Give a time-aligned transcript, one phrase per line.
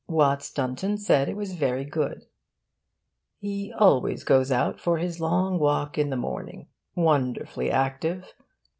[0.09, 2.25] Watts Dunton said it was very good:
[3.39, 8.33] 'He always goes out for his long walk in the morning wonderfully active.